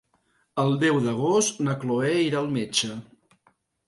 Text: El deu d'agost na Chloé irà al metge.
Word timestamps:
El 0.61 0.71
deu 0.83 0.95
d'agost 1.03 1.61
na 1.67 1.75
Chloé 1.83 2.13
irà 2.29 2.39
al 2.39 2.49
metge. 2.57 2.91